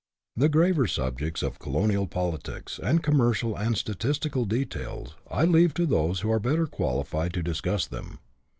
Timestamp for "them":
7.85-8.17